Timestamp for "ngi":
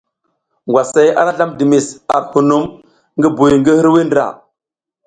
3.17-3.29, 3.59-3.71